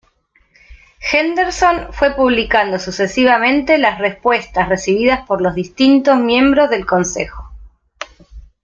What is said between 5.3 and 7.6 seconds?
los distintos miembros del Consejo.